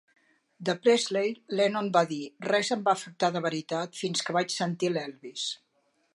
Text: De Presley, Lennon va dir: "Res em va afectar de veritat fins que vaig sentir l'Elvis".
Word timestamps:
De 0.69 0.73
Presley, 0.85 1.35
Lennon 1.59 1.91
va 1.97 2.03
dir: 2.13 2.19
"Res 2.47 2.73
em 2.77 2.83
va 2.89 2.97
afectar 3.01 3.31
de 3.37 3.45
veritat 3.49 4.01
fins 4.03 4.27
que 4.27 4.39
vaig 4.41 4.57
sentir 4.59 4.93
l'Elvis". 4.97 5.47